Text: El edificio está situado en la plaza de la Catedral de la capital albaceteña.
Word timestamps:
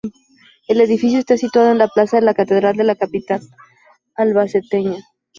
El 0.67 0.81
edificio 0.81 1.19
está 1.19 1.37
situado 1.37 1.69
en 1.71 1.77
la 1.77 1.87
plaza 1.87 2.17
de 2.17 2.23
la 2.25 2.33
Catedral 2.33 2.75
de 2.75 2.85
la 2.85 2.95
capital 2.95 3.39
albaceteña. 4.15 4.97